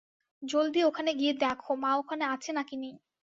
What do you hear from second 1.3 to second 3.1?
দেখো মা ওখানে আছে না কি নেই।